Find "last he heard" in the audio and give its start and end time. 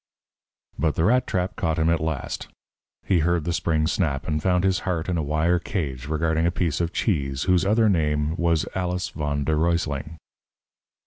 1.99-3.43